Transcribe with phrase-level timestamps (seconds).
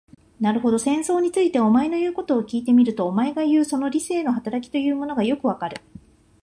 [0.39, 5.79] なるほど、戦争について、お前の言うことを聞いてみると、お前がいう、その理性の働きというものもよくわかる。